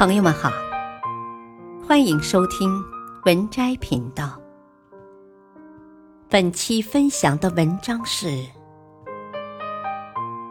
[0.00, 0.50] 朋友们好，
[1.86, 2.82] 欢迎收听
[3.26, 4.40] 文摘频道。
[6.26, 8.46] 本期分享的文章是：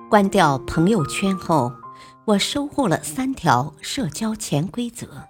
[0.07, 1.73] 关掉朋友圈后，
[2.25, 5.27] 我收获了三条社交潜规则。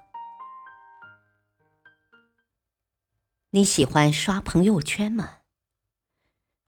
[3.51, 5.37] 你喜欢刷朋友圈吗？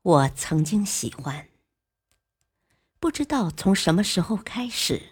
[0.03, 1.49] 我曾经喜欢，
[3.01, 5.10] 不知道从什么时候开始。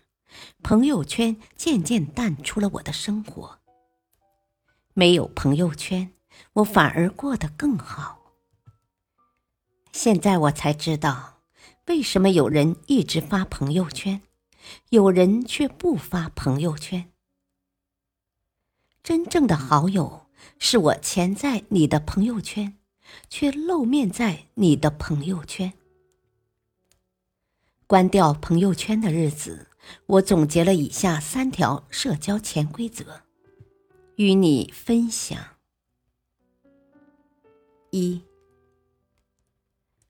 [0.61, 3.59] 朋友圈渐渐淡出了我的生活。
[4.93, 6.11] 没有朋友圈，
[6.53, 8.19] 我反而过得更好。
[9.91, 11.41] 现在我才知道，
[11.87, 14.21] 为什么有人一直发朋友圈，
[14.89, 17.11] 有人却不发朋友圈。
[19.01, 20.27] 真正的好友
[20.59, 22.77] 是我潜在你的朋友圈，
[23.29, 25.73] 却露面在你的朋友圈。
[27.87, 29.68] 关掉朋友圈的日子。
[30.05, 33.21] 我总结了以下三条社交潜规则，
[34.15, 35.37] 与你分享：
[37.91, 38.21] 一、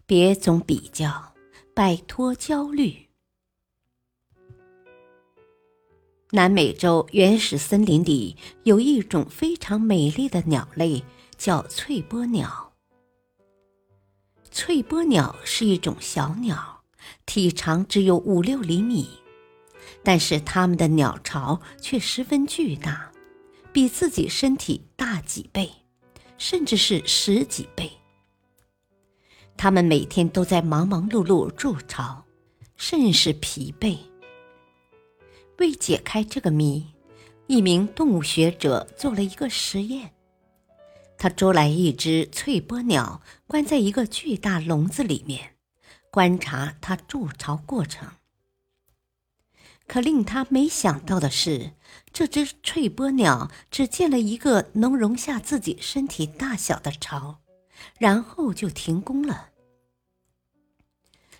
[0.06, 1.34] 别总比较，
[1.73, 3.08] 摆脱焦虑。
[6.31, 11.03] 南美洲原始森林里有一种非常美丽的鸟类，
[11.38, 12.73] 叫翠波鸟。
[14.52, 16.84] 翠波鸟是一种小鸟，
[17.25, 19.09] 体长只有五六厘米。
[20.04, 23.12] 但是它们的鸟巢却十分巨大，
[23.72, 25.70] 比自己身体大几倍，
[26.38, 27.92] 甚至是十几倍。
[29.58, 32.23] 它们每天都在忙忙碌碌筑巢，
[32.78, 33.98] 甚是疲惫。
[35.58, 36.88] 为解开这个谜，
[37.48, 40.12] 一名动物学者做了一个实验。
[41.18, 45.56] 他捉来一只翠波鸟，关在一个巨大笼子里面，
[46.09, 48.08] 观察它筑巢过程。
[49.90, 51.72] 可令他没想到的是，
[52.14, 57.40] 这只翠波鸟只建了一个能容下自己身体大小的巢，
[57.97, 59.50] 然后就停工了。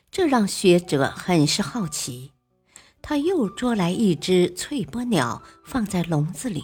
[0.09, 2.31] 这让学者很是好奇。
[3.03, 6.63] 他又捉来一只翠波鸟，放在笼子里，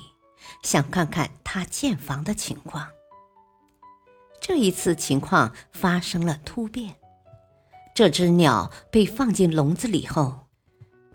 [0.63, 2.89] 想看看它建房的情况。
[4.41, 6.95] 这一次情况发生了突变，
[7.93, 10.44] 这只鸟被放进笼子里后。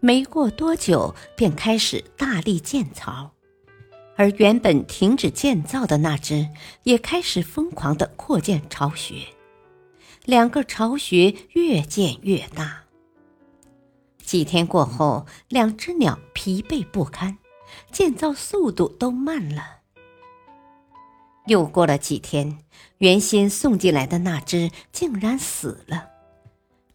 [0.01, 3.33] 没过多久，便开始大力建巢，
[4.17, 6.49] 而原本停止建造的那只
[6.85, 9.17] 也开始疯狂的扩建巢穴，
[10.25, 12.85] 两个巢穴越建越大。
[14.23, 17.37] 几天过后，两只鸟疲惫不堪，
[17.93, 19.81] 建造速度都慢了。
[21.47, 22.59] 又过了几天，
[22.99, 26.09] 原先送进来的那只竟然死了。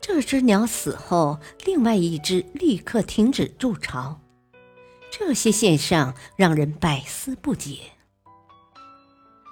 [0.08, 4.22] 这只鸟死后，另外一只立刻停止筑巢。
[5.10, 7.80] 这些现象让人百思不解。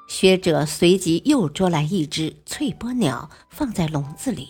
[0.07, 4.47] 学者随即又捉来一只翠波鸟，放在笼子里，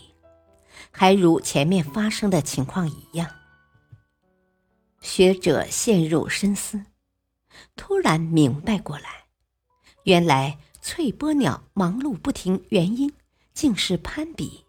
[0.91, 3.29] 还如前面发生的情况一样。
[4.99, 6.83] 学者陷入深思，
[7.77, 9.27] 突然明白过来，
[10.03, 13.13] 原来翠波鸟忙碌不停，原因
[13.53, 14.65] 竟是攀比。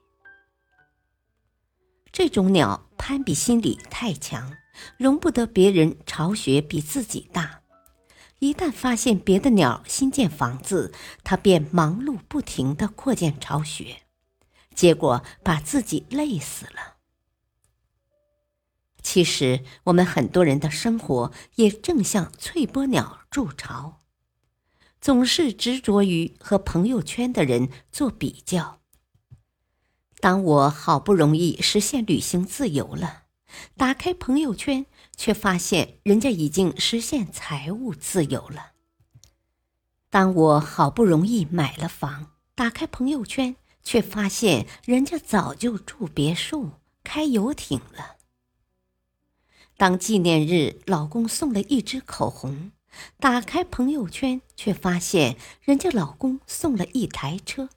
[2.17, 4.55] 这种鸟攀比心理太强，
[4.97, 7.63] 容不得别人巢穴比自己大。
[8.39, 10.95] 一旦发现别的鸟新建房子，
[11.25, 14.03] 它便忙碌不停地扩建巢穴，
[14.77, 16.99] 结果把自己累死了。
[19.03, 24.03] 其实，我们很多人的生活也正像翠波鸟筑巢，
[25.01, 28.83] 总是执着于和朋友圈的人做比较。
[30.25, 33.25] 当我好不容易实现旅行自由了，
[33.77, 38.73] 打开朋友圈，却发现人家已经实现财务自由了。
[40.09, 46.71] 当我好不容易买了房，打开朋友圈，却发现人家早就住别墅、
[47.03, 48.17] 开游艇了。
[49.77, 52.73] 当纪念日老公送了一支口红，
[53.21, 57.69] 打开朋友圈，却发现人家老公送了一台车。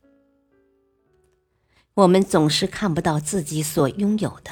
[1.97, 4.51] 我们总是看不到自己所拥有的，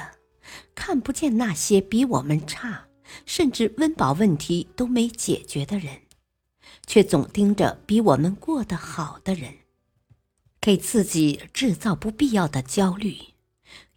[0.74, 2.88] 看不见那些比我们差，
[3.24, 6.01] 甚至温饱问题都没解决的人，
[6.88, 9.53] 却总盯着比我们过得好的人，
[10.59, 13.15] 给自己制造不必要的焦虑。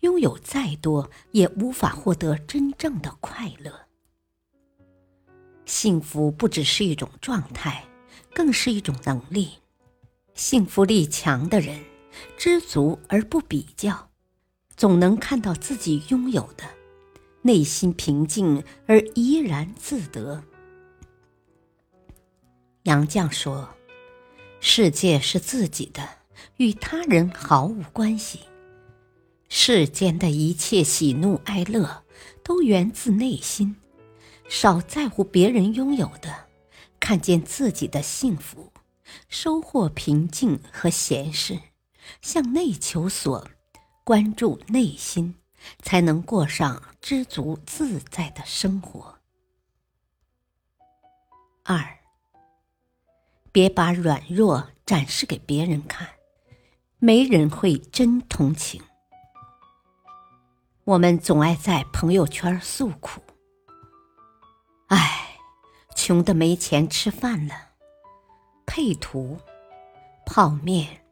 [0.00, 3.72] 拥有再多，也无法获得真正的快乐。
[5.64, 7.82] 幸福不只是一种状态，
[8.34, 9.52] 更是一种能力。
[10.34, 11.87] 幸福力强的人。
[12.36, 14.10] 知足而不比较，
[14.76, 16.64] 总能看到自己拥有的，
[17.42, 20.42] 内心平静而怡然自得。
[22.84, 23.68] 杨绛说
[24.60, 26.08] ：“世界是自己的，
[26.56, 28.40] 与他人毫无关系。
[29.48, 32.04] 世间的一切喜怒哀乐，
[32.42, 33.76] 都源自内心。
[34.48, 36.46] 少在乎别人拥有的，
[36.98, 38.72] 看见自己的幸福，
[39.28, 41.58] 收获平静和闲适，
[42.20, 43.46] 向内求索，
[44.04, 45.34] 关注内心，
[45.82, 49.18] 才能过上知足自在的生活。”
[51.64, 51.98] 二。
[53.50, 56.06] 别把软弱展示给别人看，
[56.98, 58.80] 没人会真同情。
[60.84, 63.20] 我们总爱在朋友圈诉苦
[64.88, 65.38] ：“唉，
[65.96, 67.70] 穷的没钱吃饭了。”
[68.64, 69.38] 配图：
[70.24, 71.02] 泡面。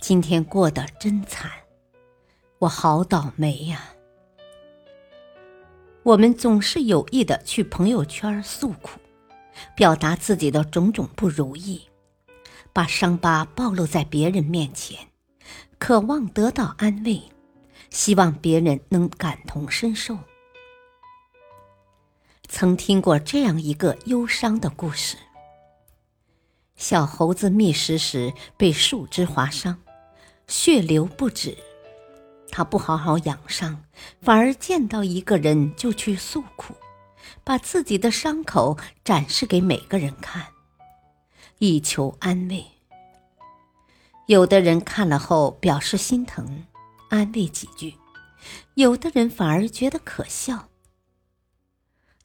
[0.00, 1.50] 今天过得真惨，
[2.58, 3.90] 我好倒霉呀！
[6.02, 8.98] 我们总是有意的去朋友圈诉苦。
[9.76, 11.82] 表达自己的种种不如意，
[12.72, 14.96] 把伤疤暴露在别人面前，
[15.78, 17.20] 渴望得到安慰，
[17.90, 20.16] 希望别人能感同身受。
[22.48, 25.18] 曾听过这样一个忧伤的故事：
[26.74, 29.78] 小猴子觅食时被树枝划伤，
[30.50, 31.56] 血流不止，
[32.50, 33.84] 他不好好养伤，
[34.20, 36.74] 反而见到一个人就去诉苦。
[37.44, 40.48] 把自己的伤口展示给每个人看，
[41.58, 42.66] 以求安慰。
[44.26, 46.66] 有的人看了后表示心疼，
[47.10, 47.92] 安慰几句；
[48.74, 50.68] 有的人反而觉得可笑。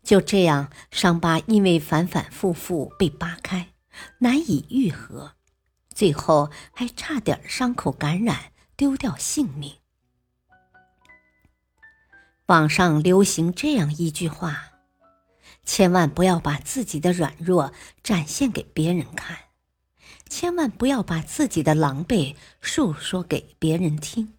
[0.01, 3.73] 就这样，伤疤因为反反复复被扒开，
[4.17, 5.34] 难以愈合，
[5.95, 9.77] 最后还差点伤口感染，丢掉性命。
[12.45, 14.73] 网上流行这样一句话。
[15.63, 19.35] 千万不要把自己的软弱展现给别人看，
[20.29, 24.35] 千万不要把自己的狼狈诉说给别人听，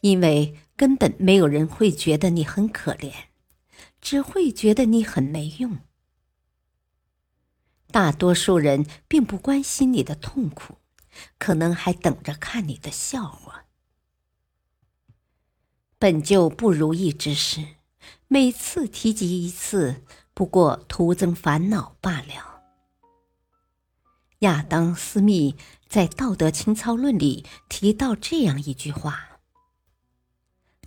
[0.00, 3.12] 因为根本没有人会觉得你很可怜，
[4.00, 5.76] 只会觉得你很没用。
[7.96, 10.76] 大多数人并不关心你的痛苦，
[11.38, 13.64] 可能还等着看你的笑话。
[15.98, 17.66] 本就不如意之事。
[18.28, 20.04] 每次提及一次，
[20.34, 22.60] 不过徒增烦恼罢了。
[24.40, 25.56] 亚当·斯密
[25.88, 29.40] 在《道德情操论》里提到这样一句话：“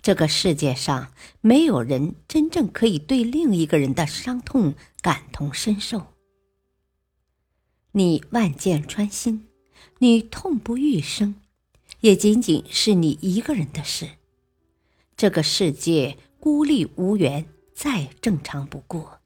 [0.00, 6.14] 这个世界上没有人真正可以对另一个人的伤痛感同身受。
[7.92, 9.48] 你万箭穿心，
[9.98, 11.34] 你痛不欲生，
[12.00, 14.10] 也仅仅是你一个人的事。
[15.16, 17.44] 这个世界。”孤立无援，
[17.74, 19.20] 再正常不过。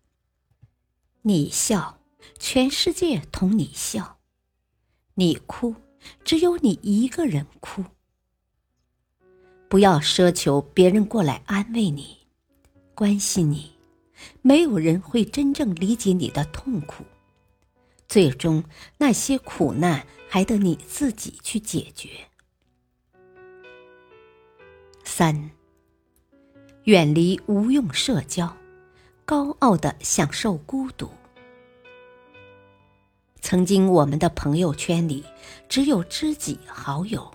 [1.22, 2.00] 你笑，
[2.40, 4.16] 全世界同你笑；
[5.14, 5.76] 你哭，
[6.24, 7.84] 只有你一个人哭。
[9.68, 12.16] 不要奢求别人过来安慰你、
[12.96, 13.70] 关心你，
[14.42, 17.04] 没有人会真正理解你的痛苦。
[18.14, 18.62] 最终，
[18.98, 22.10] 那些苦难还得你自己去解决。
[25.02, 25.50] 三。
[26.84, 28.56] 远离无用社交，
[29.24, 31.10] 高傲的享受孤独。
[33.40, 35.24] 曾经我们的朋友圈里
[35.68, 37.34] 只有知己好友、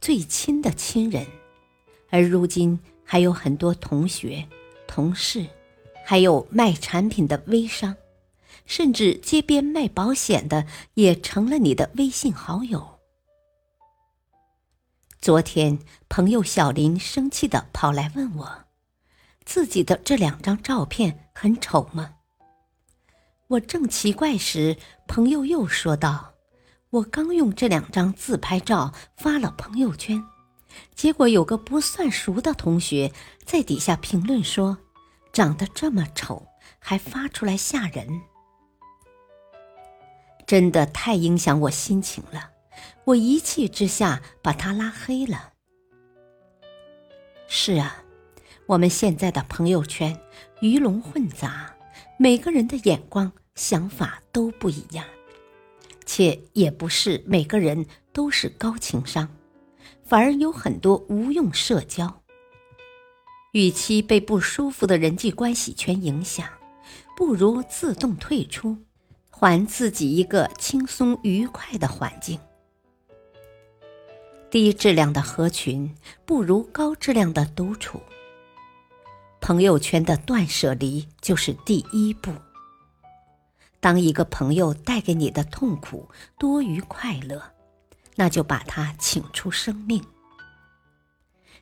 [0.00, 1.26] 最亲的亲人，
[2.08, 4.48] 而如今还有很多同学、
[4.86, 5.44] 同事，
[6.02, 7.94] 还有卖产品的微商，
[8.66, 13.00] 甚至街边卖保险的也成了你的微信好友。
[15.20, 18.64] 昨天，朋友小林生气的跑来问我。
[19.44, 22.14] 自己的这两张照片很丑吗？
[23.48, 26.34] 我正奇怪时，朋友又说道
[26.88, 30.24] ：“我刚用这两张自拍照发了朋友圈，
[30.94, 33.12] 结果有个不算熟的同学
[33.44, 34.78] 在底下评论说
[35.32, 36.46] ：‘长得这么丑，
[36.78, 38.22] 还发出来吓人。’
[40.46, 42.50] 真的太影响我心情了，
[43.04, 45.52] 我一气之下把他拉黑了。
[47.46, 48.00] 是啊。”
[48.66, 50.18] 我们现在的朋友圈
[50.62, 51.76] 鱼龙混杂，
[52.16, 55.04] 每个人的眼光、想法都不一样，
[56.06, 59.28] 且也不是每个人都是高情商，
[60.02, 62.22] 反而有很多无用社交。
[63.52, 66.48] 与其被不舒服的人际关系圈影响，
[67.14, 68.78] 不如自动退出，
[69.36, 72.38] 还自己一个轻松愉快的环境。
[74.48, 75.92] 低质量的合群，
[76.24, 78.00] 不如高质量的独处。
[79.40, 82.32] 朋友圈的断舍离就是第一步。
[83.80, 87.42] 当一个朋友带给你的痛苦多于快乐，
[88.14, 90.00] 那就把他请出生命；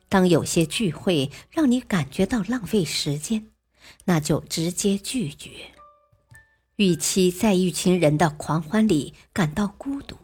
[0.07, 3.47] 当有些聚会让你感觉到浪费时间，
[4.05, 5.49] 那就直接拒绝。
[6.77, 10.17] 与其在一群人的狂欢里感到孤独，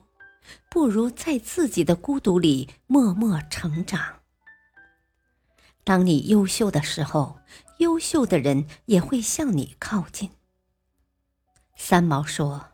[0.69, 4.21] 不如在自己的孤独里默默成长。
[5.83, 7.39] 当你优秀的时候，
[7.79, 10.31] 优秀的人也会向你靠近。
[11.75, 12.71] 三毛说：“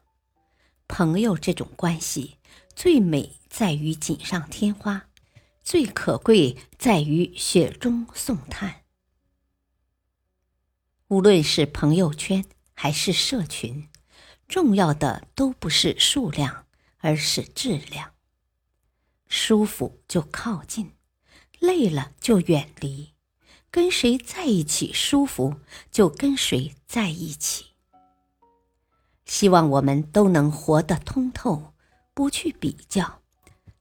[0.87, 2.37] 朋友这种关系，
[2.75, 5.07] 最美在于锦上添花，
[5.61, 8.83] 最可贵在于雪中送炭。
[11.09, 12.43] 无论是朋友圈
[12.75, 13.89] 还是社群，
[14.47, 16.67] 重要的都不是数量，
[16.99, 18.11] 而是质量。
[19.27, 20.91] 舒服就靠近，
[21.59, 23.13] 累了就远离。
[23.71, 25.59] 跟谁在一起舒服，
[25.91, 27.71] 就跟谁在一起。”
[29.25, 31.73] 希望我们都能活得通透，
[32.13, 33.21] 不去比较，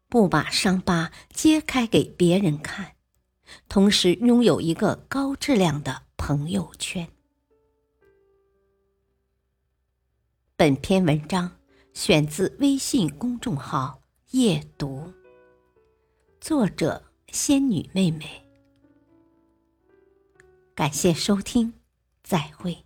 [0.09, 2.97] 不把伤疤揭开给别人看，
[3.69, 7.09] 同时拥有一个高质量的朋友圈。
[10.57, 11.51] 本篇文章
[11.95, 15.13] 选自微信公众号“夜读”，
[16.41, 18.25] 作者仙女妹妹。
[20.73, 21.73] 感谢收听，
[22.23, 22.85] 再会。